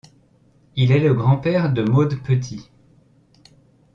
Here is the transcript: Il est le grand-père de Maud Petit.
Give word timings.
Il 0.75 0.91
est 0.91 0.99
le 0.99 1.13
grand-père 1.13 1.71
de 1.71 1.83
Maud 1.83 2.23
Petit. 2.23 2.71